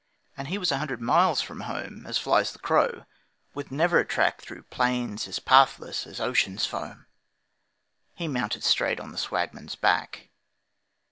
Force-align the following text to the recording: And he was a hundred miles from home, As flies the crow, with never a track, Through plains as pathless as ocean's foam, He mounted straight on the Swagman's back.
And 0.35 0.47
he 0.47 0.57
was 0.57 0.71
a 0.71 0.79
hundred 0.79 0.99
miles 0.99 1.41
from 1.43 1.59
home, 1.61 2.07
As 2.07 2.17
flies 2.17 2.51
the 2.53 2.57
crow, 2.57 3.05
with 3.53 3.69
never 3.69 3.99
a 3.99 4.03
track, 4.03 4.41
Through 4.41 4.63
plains 4.63 5.27
as 5.27 5.37
pathless 5.37 6.07
as 6.07 6.19
ocean's 6.19 6.65
foam, 6.65 7.05
He 8.15 8.27
mounted 8.27 8.63
straight 8.63 8.99
on 8.99 9.11
the 9.11 9.19
Swagman's 9.19 9.75
back. 9.75 10.31